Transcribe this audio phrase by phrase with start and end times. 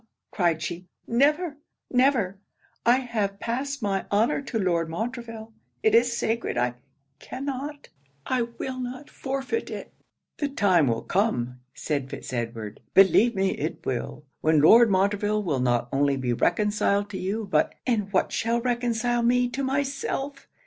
[0.31, 1.57] cried she 'never!
[1.91, 2.39] never!
[2.87, 5.53] I have passed my honour to Lord Montreville.
[5.83, 6.73] It is sacred I
[7.19, 7.89] cannot,
[8.25, 9.93] I will not forfeit it!'
[10.39, 15.59] 'The time will come,' said Fitz Edward, 'believe me it will, when Lord Montreville will
[15.59, 20.47] not only be reconciled to you, but' 'And what shall reconcile me to myself?